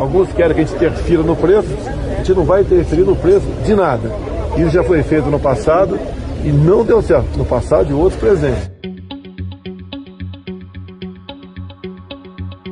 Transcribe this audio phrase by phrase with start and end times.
[0.00, 1.68] Alguns querem que a gente interfira no preço,
[2.10, 4.10] a gente não vai interferir no preço de nada.
[4.56, 5.98] Isso já foi feito no passado
[6.42, 8.70] e não deu certo no passado e outros presentes.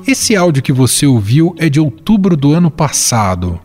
[0.06, 3.60] Esse áudio que você ouviu é de outubro do ano passado.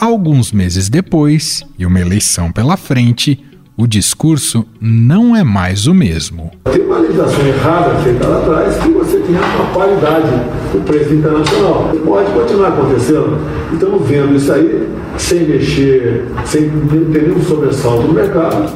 [0.00, 3.44] Alguns meses depois, e uma eleição pela frente,
[3.76, 6.50] o discurso não é mais o mesmo.
[6.64, 10.30] Tem uma legislação errada feita lá atrás que você tem a paridade
[10.72, 11.92] do preço internacional.
[12.04, 13.38] Pode continuar acontecendo.
[13.70, 18.72] Estamos vendo isso aí sem mexer, sem ter nenhum sobressalto no mercado.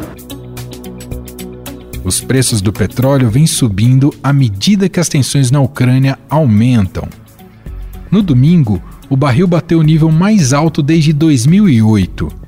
[2.04, 7.08] Os preços do petróleo vêm subindo à medida que as tensões na Ucrânia aumentam.
[8.10, 12.39] No domingo, o barril bateu o nível mais alto desde 2008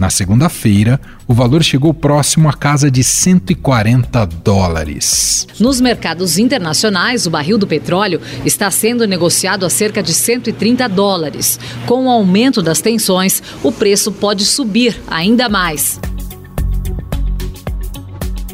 [0.00, 5.46] na segunda-feira, o valor chegou próximo à casa de 140 dólares.
[5.60, 11.60] Nos mercados internacionais, o barril do petróleo está sendo negociado a cerca de 130 dólares.
[11.86, 16.00] Com o aumento das tensões, o preço pode subir ainda mais.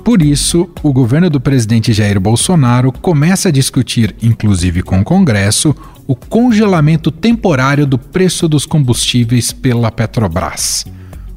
[0.02, 5.74] Por isso, o governo do presidente Jair Bolsonaro começa a discutir, inclusive com o Congresso,
[6.06, 10.84] o congelamento temporário do preço dos combustíveis pela Petrobras.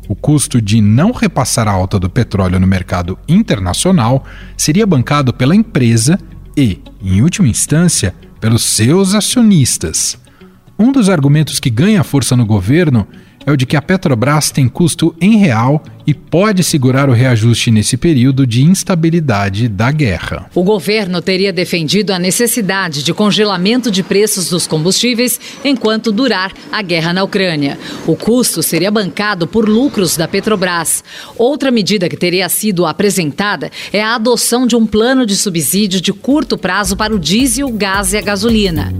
[0.09, 4.25] O custo de não repassar a alta do petróleo no mercado internacional
[4.57, 6.17] seria bancado pela empresa
[6.57, 10.17] e, em última instância, pelos seus acionistas.
[10.79, 13.07] Um dos argumentos que ganha força no governo
[13.49, 17.71] é o de que a Petrobras tem custo em real e pode segurar o reajuste
[17.71, 20.49] nesse período de instabilidade da guerra.
[20.55, 26.81] O governo teria defendido a necessidade de congelamento de preços dos combustíveis enquanto durar a
[26.81, 27.77] guerra na Ucrânia.
[28.07, 31.03] O custo seria bancado por lucros da Petrobras.
[31.37, 36.13] Outra medida que teria sido apresentada é a adoção de um plano de subsídio de
[36.13, 38.93] curto prazo para o diesel, gás e a gasolina.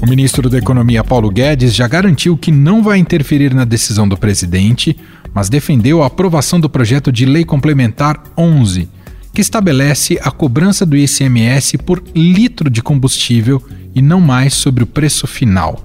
[0.00, 4.16] O ministro da Economia Paulo Guedes já garantiu que não vai interferir na decisão do
[4.16, 4.96] presidente,
[5.34, 8.88] mas defendeu a aprovação do projeto de lei complementar 11,
[9.32, 13.62] que estabelece a cobrança do ICMS por litro de combustível
[13.92, 15.84] e não mais sobre o preço final.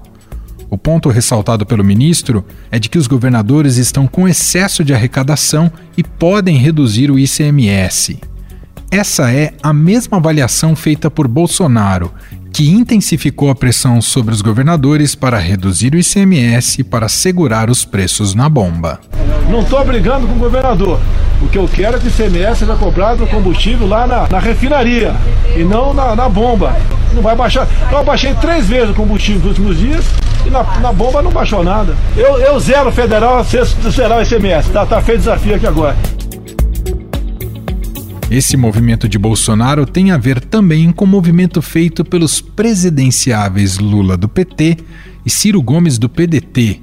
[0.70, 5.70] O ponto ressaltado pelo ministro é de que os governadores estão com excesso de arrecadação
[5.96, 8.18] e podem reduzir o ICMS.
[8.90, 12.12] Essa é a mesma avaliação feita por Bolsonaro,
[12.54, 18.32] que intensificou a pressão sobre os governadores para reduzir o ICMS para segurar os preços
[18.32, 19.00] na bomba.
[19.50, 21.00] Não estou brigando com o governador.
[21.42, 24.38] O que eu quero é que o ICMS seja cobrado no combustível lá na, na
[24.38, 25.12] refinaria
[25.56, 26.76] e não na, na, bomba.
[27.12, 27.66] Não vai baixar.
[27.90, 30.04] Eu baixei três vezes o combustível nos últimos dias
[30.46, 31.96] e na, na bomba não baixou nada.
[32.16, 34.70] Eu, eu zero federal, será o ICMS.
[34.70, 35.96] Tá, tá feito desafio aqui agora.
[38.36, 44.16] Esse movimento de Bolsonaro tem a ver também com o movimento feito pelos presidenciáveis Lula
[44.16, 44.78] do PT
[45.24, 46.80] e Ciro Gomes do PDT.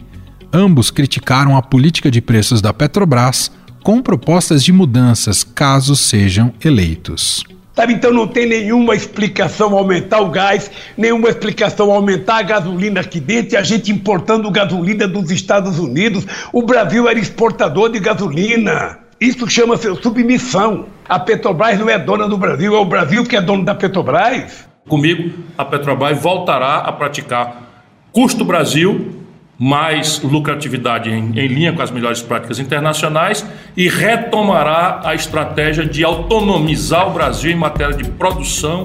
[0.53, 3.51] Ambos criticaram a política de preços da Petrobras
[3.83, 7.43] com propostas de mudanças caso sejam eleitos.
[7.75, 13.19] Sabe, então não tem nenhuma explicação aumentar o gás, nenhuma explicação aumentar a gasolina aqui
[13.19, 16.25] dentro e a gente importando gasolina dos Estados Unidos.
[16.53, 19.00] O Brasil era exportador de gasolina.
[19.21, 20.87] Isso chama-se submissão.
[21.07, 24.67] A Petrobras não é dona do Brasil, é o Brasil que é dono da Petrobras.
[24.89, 27.69] Comigo, a Petrobras voltará a praticar
[28.11, 29.21] custo Brasil
[29.59, 33.45] mais lucratividade em, em, linha com as melhores práticas internacionais
[33.77, 38.81] e retomará a estratégia de autonomizar o Brasil em matéria de produção.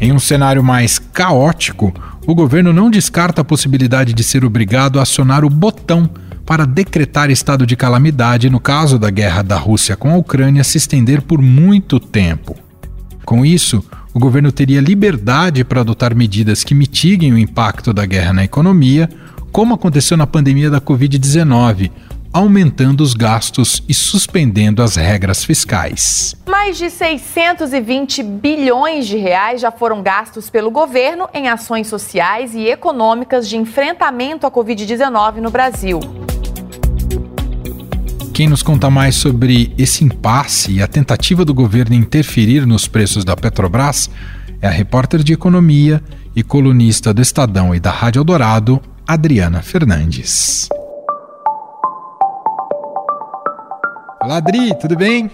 [0.00, 1.92] Em um cenário mais caótico,
[2.24, 6.08] o governo não descarta a possibilidade de ser obrigado a acionar o botão
[6.46, 10.78] para decretar estado de calamidade no caso da guerra da Rússia com a Ucrânia se
[10.78, 12.56] estender por muito tempo.
[13.24, 13.84] Com isso,
[14.14, 19.10] o governo teria liberdade para adotar medidas que mitiguem o impacto da guerra na economia,
[19.50, 21.90] como aconteceu na pandemia da Covid-19,
[22.32, 26.36] aumentando os gastos e suspendendo as regras fiscais.
[26.46, 32.66] Mais de 620 bilhões de reais já foram gastos pelo governo em ações sociais e
[32.68, 35.98] econômicas de enfrentamento à Covid-19 no Brasil.
[38.36, 43.24] Quem nos conta mais sobre esse impasse e a tentativa do governo interferir nos preços
[43.24, 44.10] da Petrobras
[44.60, 46.02] é a repórter de economia
[46.34, 48.78] e colunista do Estadão e da Rádio Eldorado,
[49.08, 50.68] Adriana Fernandes.
[54.20, 55.30] Olá, Adri, tudo bem?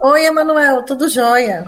[0.00, 1.66] Oi, Emanuel, tudo jóia.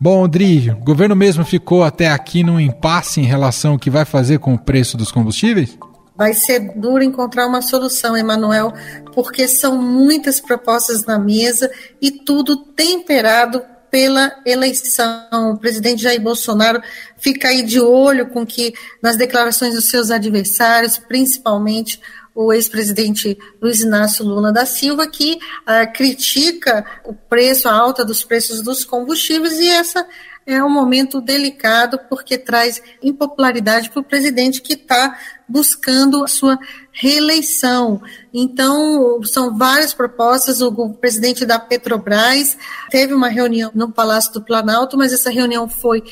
[0.00, 4.04] Bom, Adri, o governo mesmo ficou até aqui num impasse em relação ao que vai
[4.04, 5.78] fazer com o preço dos combustíveis?
[6.16, 8.72] Vai ser duro encontrar uma solução, Emanuel,
[9.12, 11.70] porque são muitas propostas na mesa
[12.00, 15.52] e tudo temperado pela eleição.
[15.52, 16.82] O presidente Jair Bolsonaro
[17.18, 22.00] fica aí de olho com que nas declarações dos seus adversários, principalmente
[22.34, 28.24] o ex-presidente Luiz Inácio Lula da Silva, que uh, critica o preço, a alta dos
[28.24, 30.04] preços dos combustíveis, e essa
[30.46, 35.18] é um momento delicado porque traz impopularidade para o presidente que está
[35.48, 36.58] buscando a sua
[36.92, 38.02] reeleição.
[38.32, 40.60] Então, são várias propostas.
[40.60, 42.58] O presidente da Petrobras
[42.90, 46.02] teve uma reunião no Palácio do Planalto, mas essa reunião foi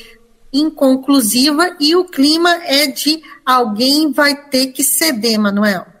[0.51, 5.92] inconclusiva e o clima é de alguém vai ter que ceder, Manuel.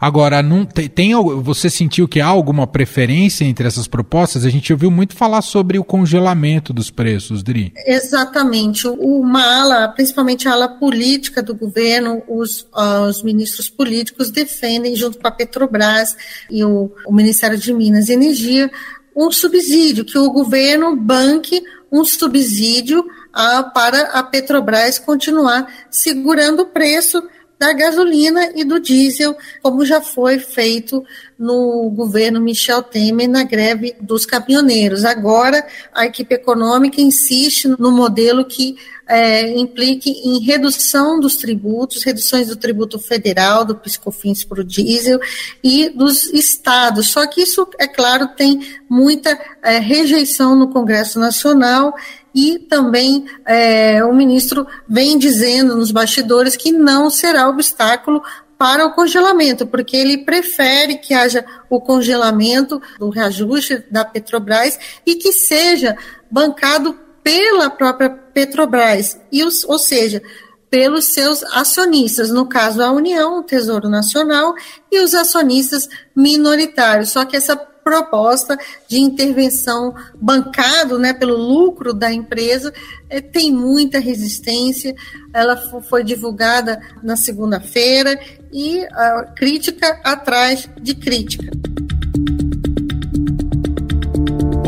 [0.00, 1.12] Agora, não tem, tem,
[1.42, 4.46] você sentiu que há alguma preferência entre essas propostas?
[4.46, 7.72] A gente ouviu muito falar sobre o congelamento dos preços, Dri.
[7.86, 8.88] Exatamente.
[8.88, 12.66] Uma ala, principalmente a ala política do governo, os,
[13.08, 16.16] os ministros políticos defendem, junto com a Petrobras
[16.50, 18.70] e o, o Ministério de Minas e Energia,
[19.14, 21.62] um subsídio, que o governo banque
[21.92, 27.22] um subsídio ah, para a Petrobras continuar segurando o preço
[27.60, 31.04] da gasolina e do diesel, como já foi feito
[31.38, 35.04] no governo Michel Temer na greve dos caminhoneiros.
[35.04, 38.78] Agora, a equipe econômica insiste no modelo que
[39.10, 45.18] é, implique em redução dos tributos, reduções do tributo federal, do piscofins para o diesel
[45.64, 47.08] e dos estados.
[47.08, 51.92] Só que isso, é claro, tem muita é, rejeição no Congresso Nacional
[52.32, 58.22] e também é, o ministro vem dizendo nos bastidores que não será obstáculo
[58.56, 65.16] para o congelamento, porque ele prefere que haja o congelamento do reajuste da Petrobras e
[65.16, 65.96] que seja
[66.30, 70.22] bancado pela própria Petrobras, e os, ou seja,
[70.70, 74.54] pelos seus acionistas, no caso a União, o Tesouro Nacional
[74.90, 77.10] e os acionistas minoritários.
[77.10, 78.56] Só que essa proposta
[78.86, 82.72] de intervenção bancado né, pelo lucro da empresa
[83.08, 84.94] é, tem muita resistência.
[85.34, 88.18] Ela foi divulgada na segunda-feira
[88.52, 91.50] e a crítica atrás de crítica.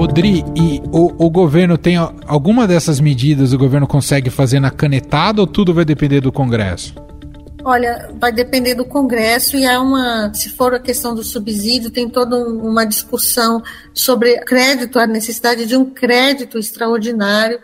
[0.03, 5.41] Odri, e o, o, governo tem alguma dessas medidas o governo consegue fazer na canetada
[5.41, 6.93] ou tudo vai depender do Congresso?
[7.63, 12.09] Olha, vai depender do Congresso e há uma, se for a questão do subsídio, tem
[12.09, 13.63] toda uma discussão
[13.95, 17.61] sobre crédito, a necessidade de um crédito extraordinário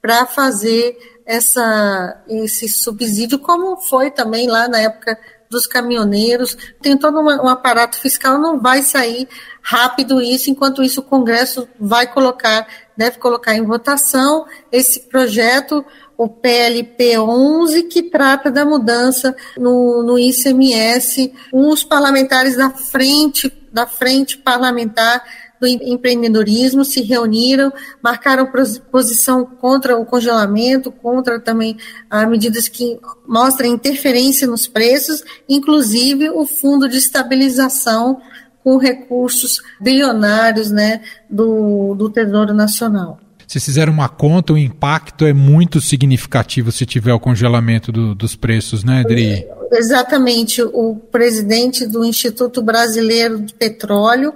[0.00, 0.96] para fazer
[1.26, 5.18] essa, esse subsídio, como foi também lá na época
[5.52, 6.56] dos caminhoneiros.
[6.80, 9.28] Tem todo um aparato fiscal, não vai sair
[9.60, 12.66] rápido isso, enquanto isso o Congresso vai colocar,
[12.96, 15.84] deve colocar em votação esse projeto
[16.16, 21.32] o PLP 11, que trata da mudança no, no ICMS.
[21.52, 25.22] Os parlamentares da frente, da frente parlamentar
[25.62, 27.72] do empreendedorismo se reuniram,
[28.02, 28.50] marcaram
[28.90, 31.76] posição contra o congelamento, contra também
[32.10, 38.20] ah, medidas que mostram interferência nos preços, inclusive o fundo de estabilização
[38.64, 41.00] com recursos bilionários né,
[41.30, 43.20] do, do Tesouro Nacional.
[43.46, 48.34] Se fizeram uma conta, o impacto é muito significativo se tiver o congelamento do, dos
[48.34, 49.46] preços, né, Adri?
[49.70, 50.62] Exatamente.
[50.62, 54.32] O presidente do Instituto Brasileiro de Petróleo,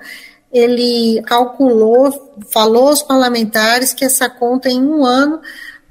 [0.53, 5.41] ele calculou, falou aos parlamentares que essa conta em um ano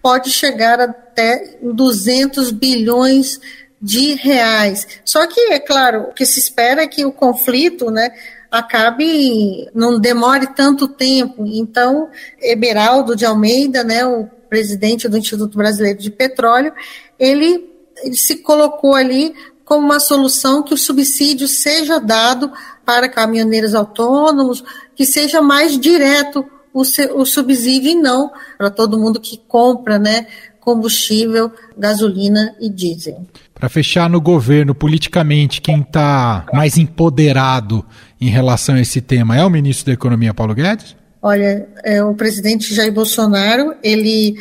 [0.01, 3.39] pode chegar até 200 bilhões
[3.81, 4.87] de reais.
[5.03, 8.11] Só que, é claro, o que se espera é que o conflito, né,
[8.51, 11.45] acabe, não demore tanto tempo.
[11.45, 12.09] Então,
[12.41, 16.71] Eberaldo de Almeida, né, o presidente do Instituto Brasileiro de Petróleo,
[17.19, 17.69] ele,
[18.03, 19.33] ele se colocou ali
[19.65, 22.51] como uma solução que o subsídio seja dado
[22.85, 24.63] para caminhoneiros autônomos,
[24.95, 30.27] que seja mais direto o, o subsídio e não para todo mundo que compra, né,
[30.59, 33.25] combustível, gasolina e diesel.
[33.53, 37.85] Para fechar no governo, politicamente, quem está mais empoderado
[38.19, 40.95] em relação a esse tema é o ministro da Economia, Paulo Guedes?
[41.21, 44.35] Olha, é, o presidente Jair Bolsonaro, ele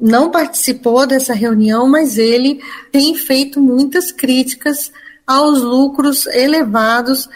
[0.00, 2.60] não participou dessa reunião, mas ele
[2.92, 4.92] tem feito muitas críticas
[5.26, 7.28] aos lucros elevados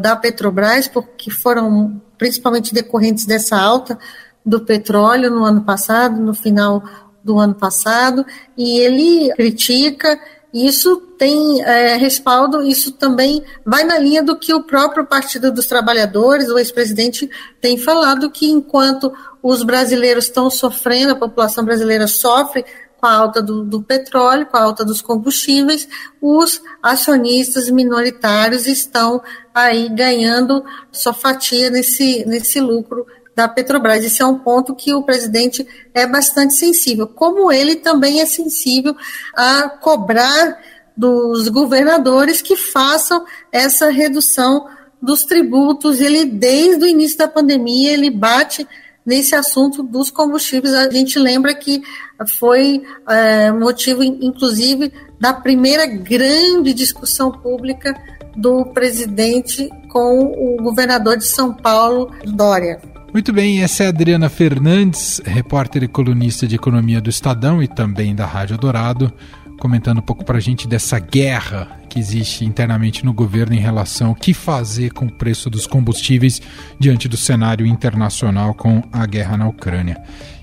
[0.00, 3.98] da Petrobras, porque foram principalmente decorrentes dessa alta
[4.44, 6.82] do petróleo no ano passado, no final
[7.22, 8.24] do ano passado,
[8.56, 10.18] e ele critica
[10.52, 15.66] isso tem é, respaldo, isso também vai na linha do que o próprio Partido dos
[15.66, 19.10] Trabalhadores, o ex-presidente, tem falado, que enquanto
[19.42, 22.66] os brasileiros estão sofrendo, a população brasileira sofre
[23.02, 25.88] com a alta do, do, petróleo, com a alta dos combustíveis,
[26.20, 29.20] os acionistas minoritários estão
[29.52, 33.04] aí ganhando sua fatia nesse, nesse lucro
[33.34, 34.04] da Petrobras.
[34.04, 38.94] Esse é um ponto que o presidente é bastante sensível, como ele também é sensível
[39.34, 40.60] a cobrar
[40.96, 44.68] dos governadores que façam essa redução
[45.02, 46.00] dos tributos.
[46.00, 48.64] Ele, desde o início da pandemia, ele bate
[49.04, 50.72] nesse assunto dos combustíveis.
[50.74, 51.82] A gente lembra que
[52.26, 57.94] foi é, motivo, inclusive, da primeira grande discussão pública
[58.36, 62.80] do presidente com o governador de São Paulo, Dória.
[63.12, 67.68] Muito bem, essa é a Adriana Fernandes, repórter e colunista de economia do Estadão e
[67.68, 69.12] também da Rádio Dourado,
[69.60, 74.08] comentando um pouco para a gente dessa guerra que existe internamente no governo em relação
[74.08, 76.40] ao que fazer com o preço dos combustíveis
[76.78, 80.02] diante do cenário internacional com a guerra na Ucrânia.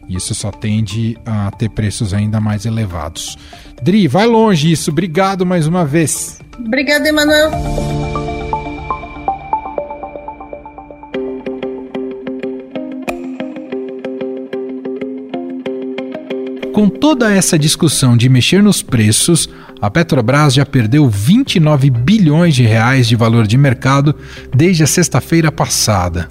[0.09, 3.37] Isso só tende a ter preços ainda mais elevados.
[3.81, 4.89] Dri, vai longe isso.
[4.89, 6.39] Obrigado mais uma vez.
[6.57, 7.51] Obrigada, Emanuel.
[16.73, 19.49] Com toda essa discussão de mexer nos preços,
[19.81, 24.15] a Petrobras já perdeu 29 bilhões de reais de valor de mercado
[24.55, 26.27] desde a sexta-feira passada.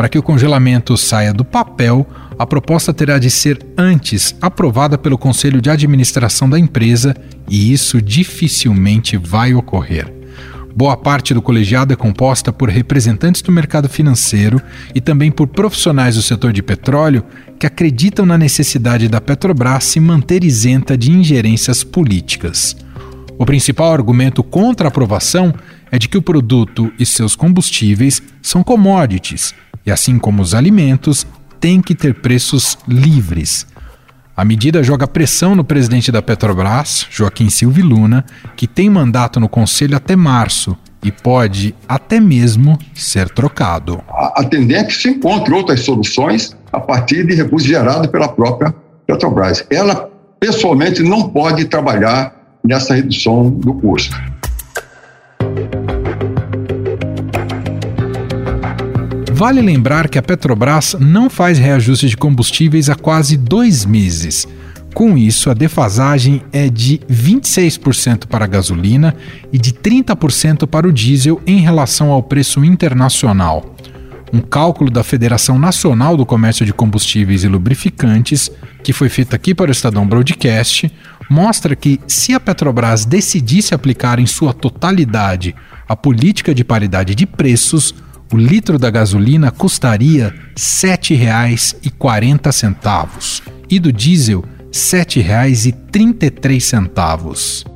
[0.00, 2.06] Para que o congelamento saia do papel,
[2.38, 7.14] a proposta terá de ser antes aprovada pelo Conselho de Administração da empresa
[7.46, 10.10] e isso dificilmente vai ocorrer.
[10.74, 14.58] Boa parte do colegiado é composta por representantes do mercado financeiro
[14.94, 17.22] e também por profissionais do setor de petróleo
[17.58, 22.74] que acreditam na necessidade da Petrobras se manter isenta de ingerências políticas.
[23.36, 25.52] O principal argumento contra a aprovação
[25.92, 29.54] é de que o produto e seus combustíveis são commodities
[29.84, 31.26] e, assim como os alimentos,
[31.58, 33.66] tem que ter preços livres.
[34.36, 38.24] A medida joga pressão no presidente da Petrobras, Joaquim Silva Luna,
[38.56, 44.02] que tem mandato no conselho até março e pode até mesmo ser trocado.
[44.08, 48.28] A, a tendência é que se encontre outras soluções a partir de recursos gerados pela
[48.28, 48.74] própria
[49.06, 49.64] Petrobras.
[49.68, 50.08] Ela,
[50.38, 52.34] pessoalmente, não pode trabalhar
[52.64, 54.16] nessa redução do custo.
[59.40, 64.46] Vale lembrar que a Petrobras não faz reajuste de combustíveis há quase dois meses.
[64.92, 69.16] Com isso, a defasagem é de 26% para a gasolina
[69.50, 73.74] e de 30% para o diesel em relação ao preço internacional.
[74.30, 78.50] Um cálculo da Federação Nacional do Comércio de Combustíveis e Lubrificantes,
[78.84, 80.92] que foi feito aqui para o Estadão Broadcast,
[81.30, 85.56] mostra que, se a Petrobras decidisse aplicar em sua totalidade
[85.88, 87.94] a política de paridade de preços,
[88.32, 97.68] o litro da gasolina custaria R$ 7,40 e do diesel R$ 7,33.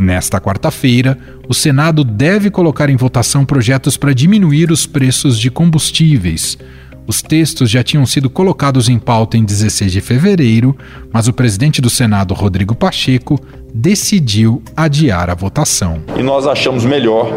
[0.00, 6.56] Nesta quarta-feira, o Senado deve colocar em votação projetos para diminuir os preços de combustíveis.
[7.06, 10.76] Os textos já tinham sido colocados em pauta em 16 de fevereiro,
[11.12, 13.40] mas o presidente do Senado, Rodrigo Pacheco,
[13.74, 15.98] decidiu adiar a votação.
[16.16, 17.28] E nós achamos melhor,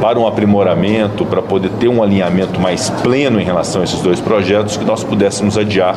[0.00, 4.18] para um aprimoramento, para poder ter um alinhamento mais pleno em relação a esses dois
[4.18, 5.96] projetos, que nós pudéssemos adiar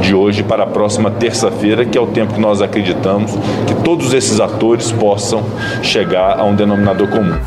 [0.00, 3.32] de hoje para a próxima terça-feira, que é o tempo que nós acreditamos
[3.66, 5.44] que todos esses atores possam
[5.82, 7.38] chegar a um denominador comum.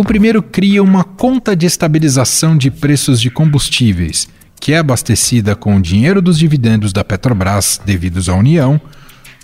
[0.00, 5.76] O primeiro cria uma conta de estabilização de preços de combustíveis, que é abastecida com
[5.76, 8.80] o dinheiro dos dividendos da Petrobras devidos à União,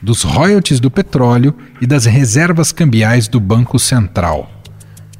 [0.03, 4.51] dos royalties do petróleo e das reservas cambiais do Banco Central.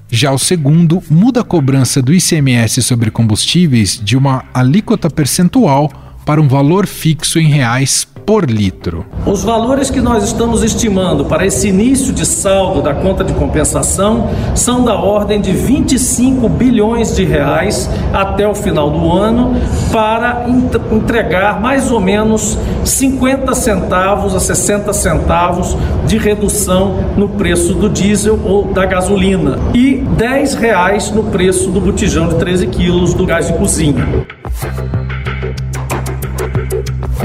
[0.09, 6.41] Já o segundo muda a cobrança do ICMS sobre combustíveis de uma alíquota percentual para
[6.41, 9.07] um valor fixo em reais por litro.
[9.25, 14.29] Os valores que nós estamos estimando para esse início de saldo da conta de compensação
[14.53, 19.55] são da ordem de 25 bilhões de reais até o final do ano
[19.93, 20.45] para
[20.91, 28.41] entregar mais ou menos 50 centavos a 60 centavos de redução no preço do diesel
[28.45, 33.47] ou da gasolina e 10 reais no preço do botijão de 13 quilos do gás
[33.47, 34.27] de cozinha.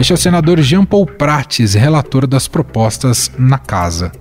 [0.01, 4.11] Este é o senador Jean Paul Prates, relator das propostas na casa.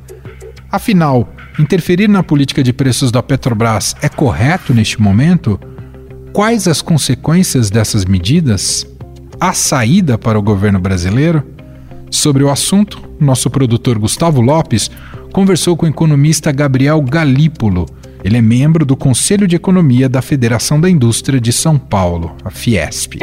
[0.70, 5.58] Afinal, interferir na política de preços da Petrobras é correto neste momento?
[6.34, 8.86] Quais as consequências dessas medidas?
[9.40, 11.42] A saída para o governo brasileiro?
[12.10, 14.90] Sobre o assunto, nosso produtor Gustavo Lopes
[15.32, 17.86] conversou com o economista Gabriel Galípolo.
[18.22, 22.50] Ele é membro do Conselho de Economia da Federação da Indústria de São Paulo, a
[22.50, 23.14] Fiesp.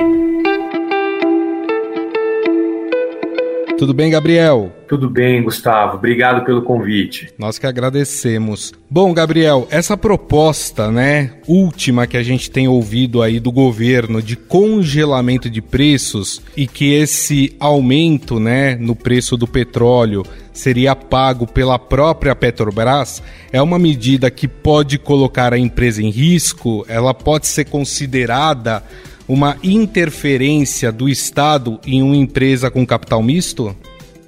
[3.78, 4.72] Tudo bem, Gabriel?
[4.88, 5.98] Tudo bem, Gustavo.
[5.98, 7.32] Obrigado pelo convite.
[7.38, 8.74] Nós que agradecemos.
[8.90, 14.36] Bom, Gabriel, essa proposta, né, última que a gente tem ouvido aí do governo de
[14.36, 21.78] congelamento de preços e que esse aumento, né, no preço do petróleo seria pago pela
[21.78, 27.66] própria Petrobras, é uma medida que pode colocar a empresa em risco, ela pode ser
[27.66, 28.84] considerada
[29.28, 33.76] uma interferência do Estado em uma empresa com capital misto?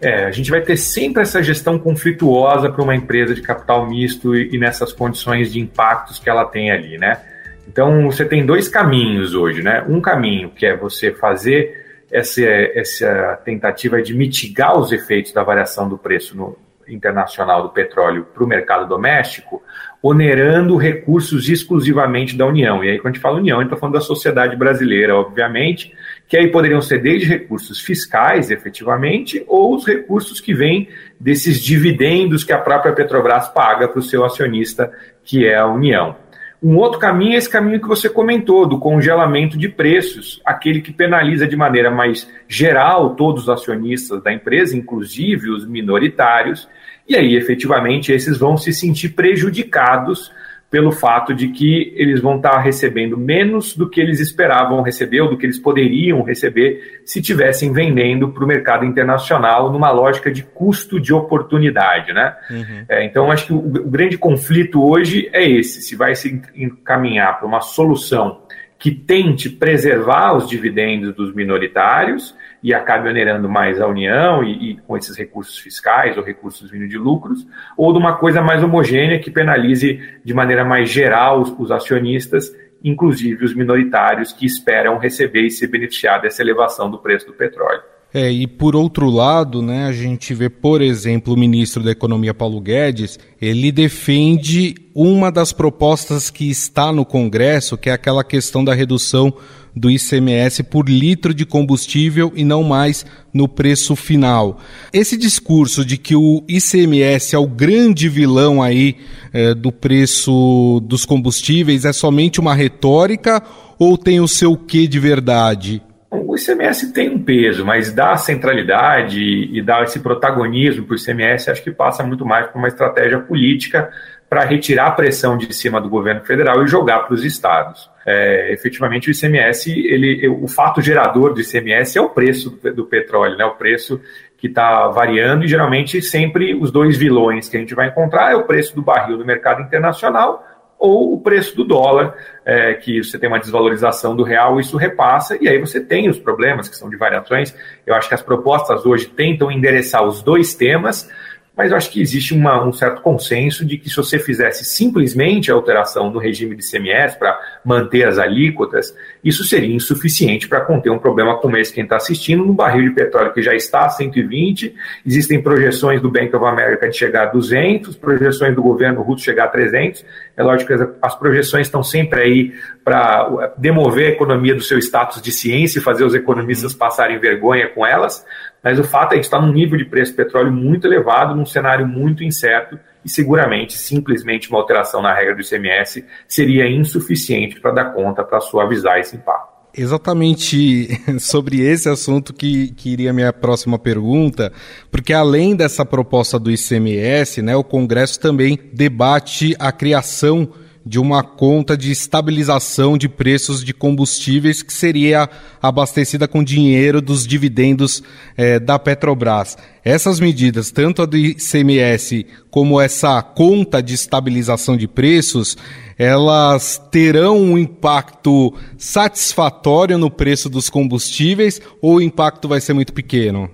[0.02, 4.36] É, a gente vai ter sempre essa gestão conflituosa para uma empresa de capital misto
[4.36, 7.20] e, e, nessas condições de impactos que ela tem ali, né?
[7.68, 9.86] Então você tem dois caminhos hoje, né?
[9.88, 15.88] Um caminho que é você fazer essa, essa tentativa de mitigar os efeitos da variação
[15.88, 16.58] do preço no,
[16.90, 19.62] internacional do petróleo para o mercado doméstico,
[20.02, 22.84] onerando recursos exclusivamente da União.
[22.84, 25.94] E aí, quando a gente fala União, a gente está falando da sociedade brasileira, obviamente,
[26.28, 30.88] que aí poderiam ser desde recursos fiscais, efetivamente, ou os recursos que vêm
[31.20, 34.92] desses dividendos que a própria Petrobras paga para o seu acionista,
[35.24, 36.16] que é a União.
[36.62, 40.92] Um outro caminho é esse caminho que você comentou, do congelamento de preços, aquele que
[40.92, 46.68] penaliza de maneira mais geral todos os acionistas da empresa, inclusive os minoritários,
[47.08, 50.32] e aí efetivamente esses vão se sentir prejudicados
[50.70, 55.30] pelo fato de que eles vão estar recebendo menos do que eles esperavam receber ou
[55.30, 60.44] do que eles poderiam receber se tivessem vendendo para o mercado internacional numa lógica de
[60.44, 62.36] custo de oportunidade, né?
[62.52, 62.86] Uhum.
[62.88, 67.40] É, então acho que o, o grande conflito hoje é esse: se vai se encaminhar
[67.40, 68.42] para uma solução
[68.80, 72.34] que tente preservar os dividendos dos minoritários
[72.64, 76.88] e acabe onerando mais a União e, e, com esses recursos fiscais ou recursos vindo
[76.88, 77.46] de lucros,
[77.76, 82.56] ou de uma coisa mais homogênea que penalize de maneira mais geral os, os acionistas,
[82.82, 87.82] inclusive os minoritários que esperam receber e se beneficiar dessa elevação do preço do petróleo.
[88.12, 92.34] É, e por outro lado, né, a gente vê, por exemplo, o ministro da Economia
[92.34, 98.64] Paulo Guedes, ele defende uma das propostas que está no Congresso, que é aquela questão
[98.64, 99.32] da redução
[99.76, 104.60] do ICMS por litro de combustível e não mais no preço final.
[104.92, 108.98] Esse discurso de que o ICMS é o grande vilão aí
[109.32, 113.42] é, do preço dos combustíveis é somente uma retórica
[113.78, 115.82] ou tem o seu quê de verdade?
[116.12, 121.52] O ICMS tem um peso, mas dar centralidade e dar esse protagonismo para o ICMS
[121.52, 123.92] acho que passa muito mais por uma estratégia política
[124.28, 127.90] para retirar a pressão de cima do governo federal e jogar para os estados.
[128.06, 132.86] É, efetivamente, o ICMS, ele, o fato gerador do ICMS é o preço do, do
[132.86, 133.46] petróleo, né?
[133.46, 134.02] o preço
[134.38, 138.36] que está variando, e geralmente sempre os dois vilões que a gente vai encontrar é
[138.36, 140.44] o preço do barril no mercado internacional
[140.80, 142.16] ou o preço do dólar,
[142.46, 146.18] é, que você tem uma desvalorização do real, isso repassa, e aí você tem os
[146.18, 147.54] problemas que são de variações.
[147.86, 151.12] Eu acho que as propostas hoje tentam endereçar os dois temas,
[151.60, 155.52] mas eu acho que existe uma, um certo consenso de que se você fizesse simplesmente
[155.52, 160.90] a alteração no regime de CMS para manter as alíquotas, isso seria insuficiente para conter
[160.90, 163.54] um problema como esse que a gente está assistindo no barril de petróleo que já
[163.54, 164.74] está a 120,
[165.06, 169.44] existem projeções do Bank of America de chegar a 200, projeções do governo russo chegar
[169.44, 170.06] a 300,
[170.38, 172.54] é lógico que as projeções estão sempre aí
[172.86, 177.68] para demover a economia do seu status de ciência e fazer os economistas passarem vergonha
[177.68, 178.26] com elas,
[178.64, 181.46] mas o fato é que está num nível de preço de petróleo muito elevado, num
[181.46, 187.72] cenário muito incerto, e seguramente, simplesmente uma alteração na regra do ICMS seria insuficiente para
[187.72, 189.60] dar conta, para suavizar esse impacto.
[189.76, 194.52] Exatamente sobre esse assunto que, que iria minha próxima pergunta,
[194.92, 200.50] porque além dessa proposta do ICMS, né, o Congresso também debate a criação
[200.86, 205.30] de uma conta de estabilização de preços de combustíveis que seria
[205.62, 208.02] abastecida com dinheiro dos dividendos
[208.38, 209.58] eh, da Petrobras.
[209.84, 215.58] Essas medidas, tanto a do ICMS como essa conta de estabilização de preços,
[215.98, 222.94] elas terão um impacto satisfatório no preço dos combustíveis ou o impacto vai ser muito
[222.94, 223.50] pequeno?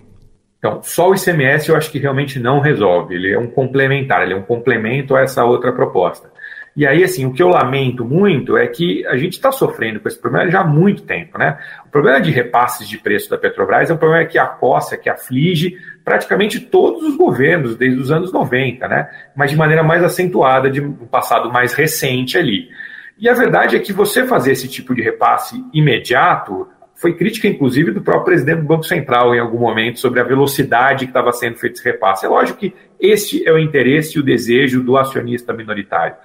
[0.66, 3.14] Então, só o ICMS eu acho que realmente não resolve.
[3.14, 6.35] Ele é um complementar, ele é um complemento a essa outra proposta.
[6.76, 10.10] E aí, assim, o que eu lamento muito é que a gente está sofrendo com
[10.10, 11.58] esse problema já há muito tempo, né?
[11.86, 15.78] O problema de repasses de preço da Petrobras é um problema que acossa, que aflige
[16.04, 19.10] praticamente todos os governos desde os anos 90, né?
[19.34, 22.68] Mas de maneira mais acentuada de um passado mais recente ali.
[23.18, 27.92] E a verdade é que você fazer esse tipo de repasse imediato foi crítica, inclusive,
[27.92, 31.58] do próprio presidente do Banco Central em algum momento sobre a velocidade que estava sendo
[31.58, 32.26] feito esse repasse.
[32.26, 36.16] É lógico que este é o interesse e o desejo do acionista minoritário.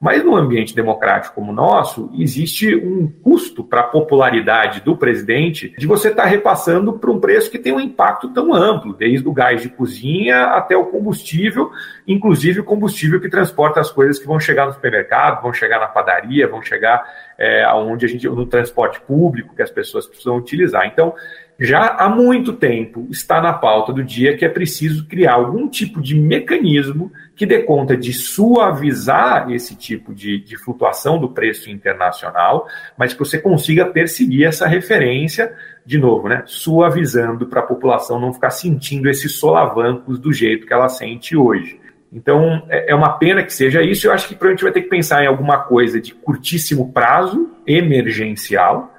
[0.00, 5.74] Mas num ambiente democrático como o nosso, existe um custo para a popularidade do presidente
[5.76, 9.26] de você estar tá repassando para um preço que tem um impacto tão amplo, desde
[9.26, 11.72] o gás de cozinha até o combustível,
[12.06, 15.88] inclusive o combustível que transporta as coisas que vão chegar no supermercado, vão chegar na
[15.88, 17.04] padaria, vão chegar
[17.36, 20.86] é, aonde a gente no transporte público que as pessoas precisam utilizar.
[20.86, 21.12] Então,
[21.60, 26.00] já há muito tempo está na pauta do dia que é preciso criar algum tipo
[26.00, 32.68] de mecanismo que dê conta de suavizar esse tipo de, de flutuação do preço internacional,
[32.96, 35.52] mas que você consiga perseguir essa referência,
[35.84, 40.72] de novo, né, suavizando para a população não ficar sentindo esses solavancos do jeito que
[40.72, 41.80] ela sente hoje.
[42.12, 44.06] Então, é, é uma pena que seja isso.
[44.06, 48.94] Eu acho que gente vai ter que pensar em alguma coisa de curtíssimo prazo, emergencial,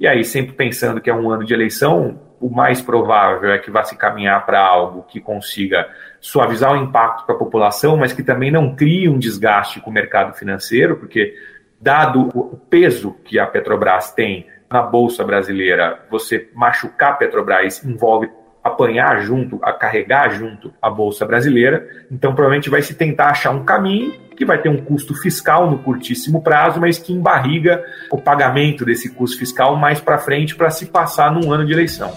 [0.00, 3.70] e aí, sempre pensando que é um ano de eleição, o mais provável é que
[3.70, 5.86] vá se caminhar para algo que consiga
[6.18, 9.92] suavizar o impacto para a população, mas que também não crie um desgaste com o
[9.92, 11.34] mercado financeiro, porque,
[11.78, 18.30] dado o peso que a Petrobras tem na Bolsa Brasileira, você machucar a Petrobras envolve
[18.62, 21.86] apanhar junto, a carregar junto a Bolsa Brasileira.
[22.10, 25.78] Então, provavelmente vai se tentar achar um caminho que vai ter um custo fiscal no
[25.78, 30.86] curtíssimo prazo, mas que embarriga o pagamento desse custo fiscal mais para frente para se
[30.86, 32.10] passar num ano de eleição.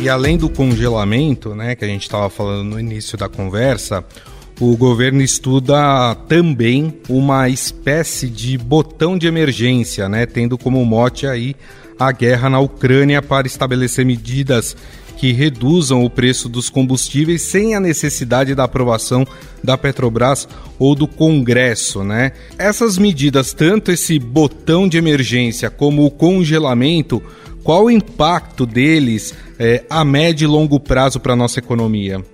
[0.00, 4.02] E além do congelamento, né, que a gente estava falando no início da conversa,
[4.60, 11.56] o governo estuda também uma espécie de botão de emergência, né, tendo como mote aí
[11.98, 14.76] a guerra na Ucrânia para estabelecer medidas
[15.16, 19.26] que reduzam o preço dos combustíveis sem a necessidade da aprovação
[19.64, 20.46] da Petrobras
[20.78, 22.32] ou do Congresso, né?
[22.58, 27.22] Essas medidas, tanto esse botão de emergência como o congelamento,
[27.62, 32.24] qual o impacto deles é, a médio e longo prazo para a nossa economia?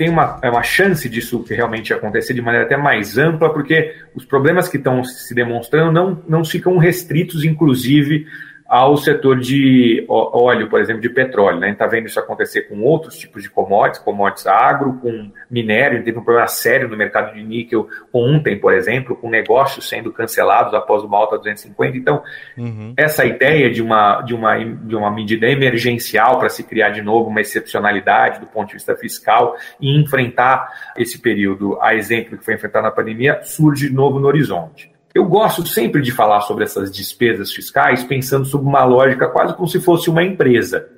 [0.00, 4.24] Tem uma, é uma chance disso realmente acontecer de maneira até mais ampla, porque os
[4.24, 8.26] problemas que estão se demonstrando não, não ficam restritos, inclusive,
[8.70, 11.58] ao setor de óleo, por exemplo, de petróleo.
[11.58, 11.66] Né?
[11.66, 16.04] A gente está vendo isso acontecer com outros tipos de commodities, commodities agro, com minério,
[16.04, 20.72] teve um problema sério no mercado de níquel ontem, por exemplo, com negócios sendo cancelados
[20.72, 21.96] após uma alta 250.
[21.96, 22.22] Então,
[22.56, 22.94] uhum.
[22.96, 27.28] essa ideia de uma, de, uma, de uma medida emergencial para se criar de novo
[27.28, 32.54] uma excepcionalidade do ponto de vista fiscal e enfrentar esse período, a exemplo que foi
[32.54, 34.89] enfrentado na pandemia, surge de novo no horizonte.
[35.12, 39.66] Eu gosto sempre de falar sobre essas despesas fiscais pensando sob uma lógica quase como
[39.66, 40.88] se fosse uma empresa.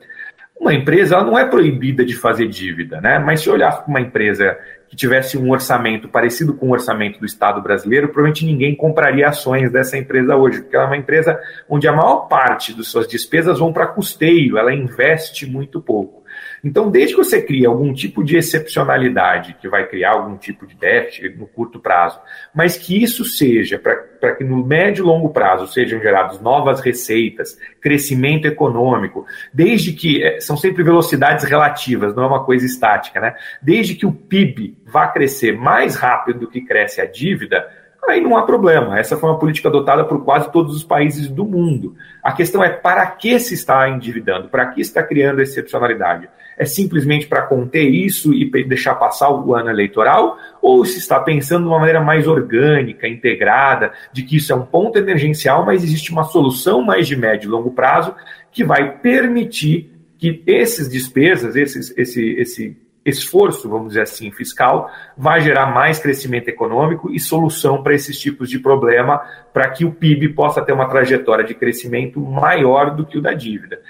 [0.61, 3.19] Uma empresa ela não é proibida de fazer dívida, né?
[3.19, 4.57] mas se olhar para uma empresa
[4.89, 9.73] que tivesse um orçamento parecido com o orçamento do Estado brasileiro, provavelmente ninguém compraria ações
[9.73, 13.59] dessa empresa hoje, porque ela é uma empresa onde a maior parte das suas despesas
[13.59, 16.22] vão para custeio, ela investe muito pouco.
[16.65, 20.77] Então, desde que você cria algum tipo de excepcionalidade, que vai criar algum tipo de
[20.77, 22.21] déficit no curto prazo,
[22.55, 27.59] mas que isso seja para que no médio e longo prazo sejam geradas novas receitas,
[27.81, 33.35] crescimento econômico, desde que é, são sempre velocidades relativas, não é uma coisa estática, né?
[33.61, 37.69] Desde que o PIB vá crescer mais rápido do que cresce a dívida,
[38.09, 39.01] aí não há problema.
[39.01, 41.97] Essa foi uma política adotada por quase todos os países do mundo.
[42.23, 46.29] A questão é para que se está endividando, para que está criando excepcionalidade?
[46.63, 50.39] É simplesmente para conter isso e deixar passar o ano eleitoral?
[50.63, 54.65] Ou se está pensando de uma maneira mais orgânica, integrada, de que isso é um
[54.65, 58.15] ponto emergencial, mas existe uma solução mais de médio e longo prazo
[58.53, 65.41] que vai permitir que esses despesas, esses, esse, esse esforço, vamos dizer assim, fiscal, vai
[65.41, 69.21] gerar mais crescimento econômico e solução para esses tipos de problema,
[69.53, 73.35] para que o PIB possa ter uma trajetória de crescimento maior do que o da
[73.35, 73.81] dívida.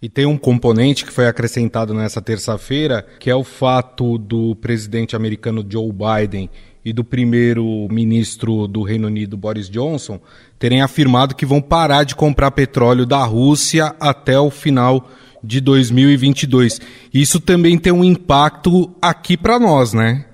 [0.00, 5.16] E tem um componente que foi acrescentado nessa terça-feira, que é o fato do presidente
[5.16, 6.48] americano Joe Biden
[6.84, 10.20] e do primeiro-ministro do Reino Unido, Boris Johnson,
[10.56, 15.10] terem afirmado que vão parar de comprar petróleo da Rússia até o final
[15.42, 16.80] de 2022.
[17.12, 20.24] Isso também tem um impacto aqui para nós, né?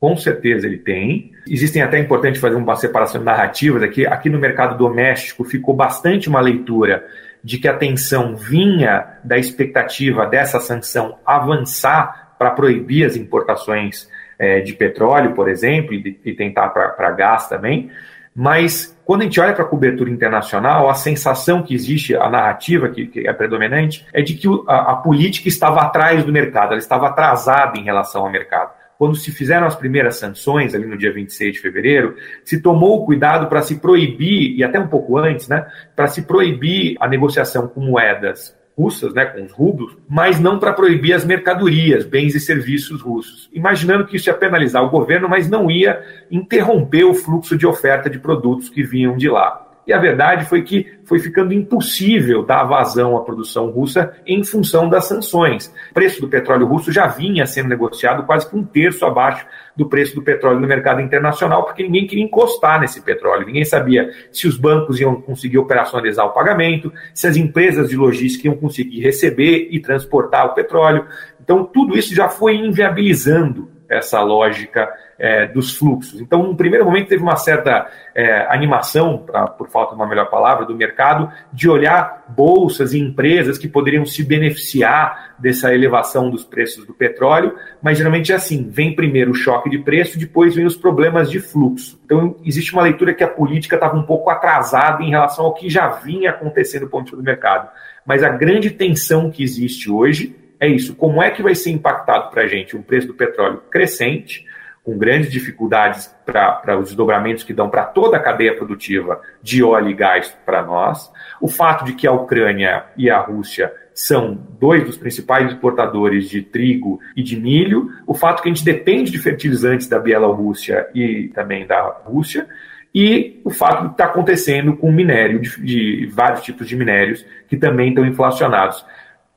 [0.00, 1.30] Com certeza ele tem.
[1.48, 4.04] Existem até importante fazer uma separação de narrativas aqui.
[4.06, 7.04] Aqui no mercado doméstico ficou bastante uma leitura
[7.44, 14.60] de que a tensão vinha da expectativa dessa sanção avançar para proibir as importações é,
[14.60, 17.90] de petróleo, por exemplo, e, e tentar para gás também.
[18.34, 22.88] Mas quando a gente olha para a cobertura internacional, a sensação que existe, a narrativa
[22.88, 26.78] que, que é predominante, é de que a, a política estava atrás do mercado, ela
[26.78, 31.12] estava atrasada em relação ao mercado quando se fizeram as primeiras sanções, ali no dia
[31.12, 35.48] 26 de fevereiro, se tomou o cuidado para se proibir, e até um pouco antes,
[35.48, 40.58] né, para se proibir a negociação com moedas russas, né, com os rublos, mas não
[40.58, 45.28] para proibir as mercadorias, bens e serviços russos, imaginando que isso ia penalizar o governo,
[45.28, 49.63] mas não ia interromper o fluxo de oferta de produtos que vinham de lá.
[49.86, 54.88] E a verdade foi que foi ficando impossível dar vazão à produção russa em função
[54.88, 55.72] das sanções.
[55.90, 59.86] O preço do petróleo russo já vinha sendo negociado quase que um terço abaixo do
[59.86, 63.46] preço do petróleo no mercado internacional, porque ninguém queria encostar nesse petróleo.
[63.46, 68.48] Ninguém sabia se os bancos iam conseguir operacionalizar o pagamento, se as empresas de logística
[68.48, 71.06] iam conseguir receber e transportar o petróleo.
[71.42, 76.20] Então, tudo isso já foi inviabilizando essa lógica é, dos fluxos.
[76.20, 80.28] Então, no primeiro momento, teve uma certa é, animação, pra, por falta de uma melhor
[80.30, 86.44] palavra, do mercado, de olhar bolsas e empresas que poderiam se beneficiar dessa elevação dos
[86.44, 90.66] preços do petróleo, mas geralmente é assim: vem primeiro o choque de preço, depois vem
[90.66, 92.00] os problemas de fluxo.
[92.04, 95.68] Então, existe uma leitura que a política estava um pouco atrasada em relação ao que
[95.68, 97.68] já vinha acontecendo no ponto do mercado.
[98.04, 102.30] Mas a grande tensão que existe hoje é isso: como é que vai ser impactado
[102.30, 104.46] para a gente um preço do petróleo crescente?
[104.84, 109.88] com grandes dificuldades para os desdobramentos que dão para toda a cadeia produtiva de óleo
[109.88, 111.10] e gás para nós.
[111.40, 116.42] O fato de que a Ucrânia e a Rússia são dois dos principais exportadores de
[116.42, 117.90] trigo e de milho.
[118.06, 122.46] O fato que a gente depende de fertilizantes da Bielorrússia e também da Rússia.
[122.94, 127.24] E o fato de estar tá acontecendo com minério, de, de vários tipos de minérios
[127.48, 128.84] que também estão inflacionados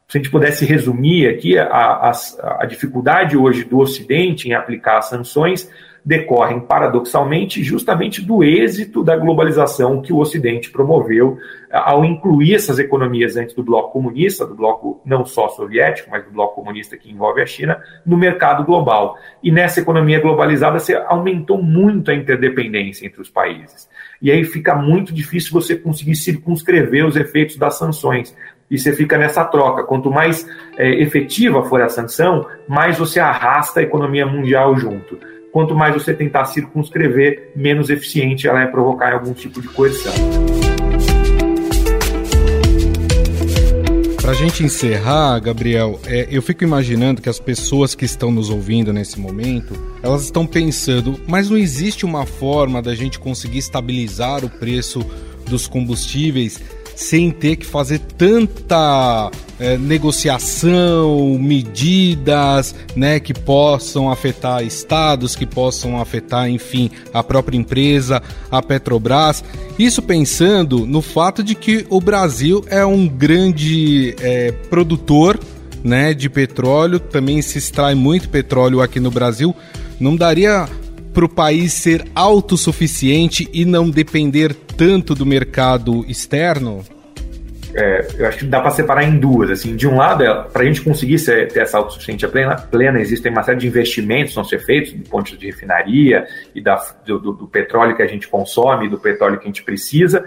[0.07, 2.11] se a gente pudesse resumir aqui, a, a,
[2.59, 5.69] a, dificuldade hoje do Ocidente em aplicar sanções
[6.07, 11.37] decorrem, paradoxalmente, justamente do êxito da globalização que o Ocidente promoveu
[11.69, 16.31] ao incluir essas economias antes do bloco comunista, do bloco não só soviético, mas do
[16.31, 19.17] bloco comunista que envolve a China, no mercado global.
[19.43, 23.89] E nessa economia globalizada, você aumentou muito a interdependência entre os países.
[24.21, 28.33] E aí fica muito difícil você conseguir circunscrever os efeitos das sanções
[28.69, 29.83] e você fica nessa troca.
[29.83, 35.17] Quanto mais é, efetiva for a sanção, mais você arrasta a economia mundial junto.
[35.51, 40.13] Quanto mais você tentar circunscrever, menos eficiente ela é provocar algum tipo de coerção.
[44.27, 48.49] Para a gente encerrar, Gabriel, é, eu fico imaginando que as pessoas que estão nos
[48.49, 54.43] ouvindo nesse momento, elas estão pensando, mas não existe uma forma da gente conseguir estabilizar
[54.43, 54.99] o preço
[55.47, 56.61] dos combustíveis
[56.97, 59.29] sem ter que fazer tanta
[59.59, 68.19] é, negociação, medidas, né, que possam afetar estados, que possam afetar, enfim, a própria empresa,
[68.49, 69.43] a Petrobras.
[69.77, 75.39] Isso pensando no fato de que o Brasil é um grande é, produtor,
[75.83, 79.55] né, de petróleo, também se extrai muito petróleo aqui no Brasil.
[79.99, 80.67] Não daria
[81.13, 86.85] para o país ser autossuficiente e não depender tanto do mercado externo?
[87.73, 89.49] É, eu acho que dá para separar em duas.
[89.49, 92.99] Assim, de um lado, é, para a gente conseguir ser, ter essa autossuficiência plena, plena,
[92.99, 96.75] existem uma série de investimentos que vão ser feitos do ponto de refinaria e da,
[97.05, 100.23] do, do, do petróleo que a gente consome, do petróleo que a gente precisa,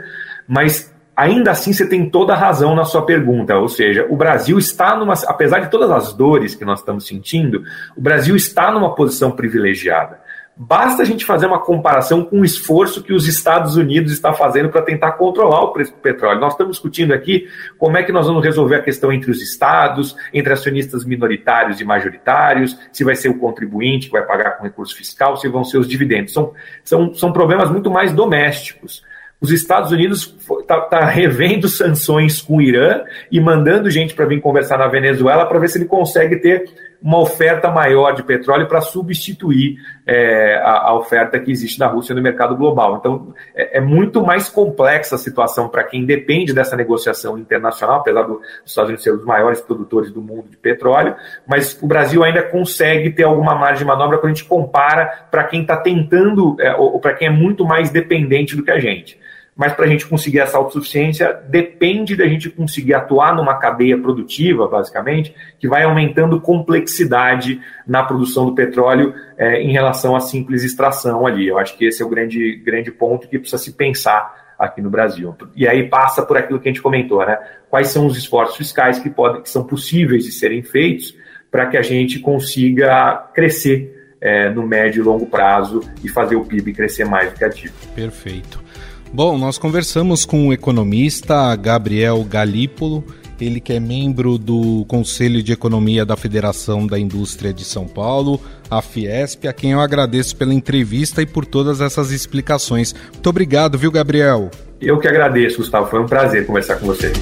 [0.47, 4.59] mas ainda assim você tem toda a razão na sua pergunta, ou seja, o Brasil
[4.59, 7.63] está numa, apesar de todas as dores que nós estamos sentindo,
[7.97, 10.19] o Brasil está numa posição privilegiada.
[10.63, 14.69] Basta a gente fazer uma comparação com o esforço que os Estados Unidos está fazendo
[14.69, 16.39] para tentar controlar o preço do petróleo.
[16.39, 20.15] Nós estamos discutindo aqui como é que nós vamos resolver a questão entre os estados,
[20.35, 24.95] entre acionistas minoritários e majoritários, se vai ser o contribuinte que vai pagar com recurso
[24.95, 26.35] fiscal, se vão ser os dividendos.
[26.35, 26.53] São,
[26.85, 29.03] são, são problemas muito mais domésticos
[29.41, 34.39] os Estados Unidos está tá revendo sanções com o Irã e mandando gente para vir
[34.41, 36.69] conversar na Venezuela para ver se ele consegue ter
[37.03, 42.15] uma oferta maior de petróleo para substituir é, a, a, oferta que existe na Rússia
[42.15, 42.97] no mercado global.
[42.97, 48.23] Então, é, é muito mais complexa a situação para quem depende dessa negociação internacional, apesar
[48.23, 52.43] dos Estados Unidos ser os maiores produtores do mundo de petróleo, mas o Brasil ainda
[52.43, 56.75] consegue ter alguma margem de manobra quando a gente compara para quem está tentando, é,
[56.75, 59.19] ou para quem é muito mais dependente do que a gente
[59.57, 64.67] mas para a gente conseguir essa autossuficiência depende da gente conseguir atuar numa cadeia produtiva,
[64.67, 71.27] basicamente, que vai aumentando complexidade na produção do petróleo é, em relação à simples extração
[71.27, 71.49] ali.
[71.49, 74.91] Eu acho que esse é o grande, grande ponto que precisa se pensar aqui no
[74.91, 75.35] Brasil.
[75.57, 77.39] E aí passa por aquilo que a gente comentou, né?
[77.71, 81.17] Quais são os esforços fiscais que, podem, que são possíveis de serem feitos
[81.51, 86.45] para que a gente consiga crescer é, no médio e longo prazo e fazer o
[86.45, 87.75] PIB crescer mais do que ativo.
[87.95, 88.63] Perfeito.
[89.13, 93.05] Bom, nós conversamos com o economista Gabriel Galípolo,
[93.41, 98.41] ele que é membro do Conselho de Economia da Federação da Indústria de São Paulo,
[98.71, 102.95] a Fiesp, a quem eu agradeço pela entrevista e por todas essas explicações.
[103.13, 104.49] Muito obrigado, viu, Gabriel?
[104.81, 105.91] Eu que agradeço, Gustavo.
[105.91, 107.13] Foi um prazer conversar com você.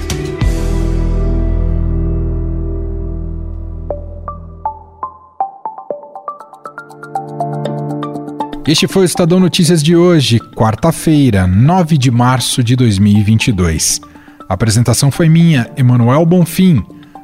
[8.69, 13.99] Este foi o Estadão Notícias de hoje, quarta-feira, 9 de março de 2022.
[14.47, 16.83] A apresentação foi minha, Emanuel Bonfim.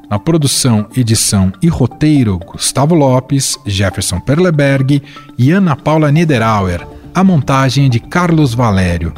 [0.10, 5.04] Na produção, edição e roteiro, Gustavo Lopes, Jefferson Perleberg
[5.38, 6.82] e Ana Paula Niederauer.
[7.14, 9.14] A montagem é de Carlos Valério.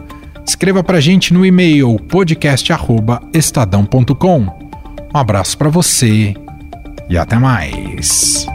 [0.46, 4.42] Escreva pra gente no e-mail podcast@estadão.com.
[4.42, 6.36] Um abraço para você
[7.10, 8.46] e até mais.